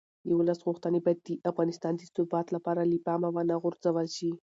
د 0.25 0.29
ولس 0.39 0.59
غوښتنې 0.67 0.99
باید 1.05 1.19
د 1.27 1.29
افغانستان 1.51 1.93
د 1.97 2.01
ثبات 2.15 2.47
لپاره 2.55 2.81
له 2.91 2.97
پامه 3.05 3.29
ونه 3.33 3.55
غورځول 3.63 4.07
شي 4.17 4.31